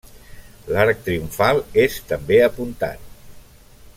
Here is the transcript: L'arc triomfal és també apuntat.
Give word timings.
L'arc 0.75 1.03
triomfal 1.09 1.61
és 1.83 1.99
també 2.13 2.41
apuntat. 2.47 3.15